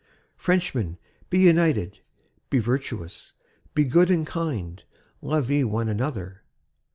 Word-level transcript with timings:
Frenchmen, 0.35 0.97
be 1.29 1.37
united, 1.37 1.99
be 2.49 2.57
virtuous, 2.57 3.33
be 3.75 3.83
good 3.83 4.09
and 4.09 4.25
kind. 4.25 4.83
Love 5.21 5.51
ye 5.51 5.63
one 5.63 5.87
another....' 5.89 6.41